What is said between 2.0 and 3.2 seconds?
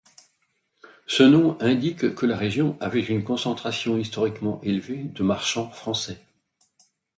que la région avait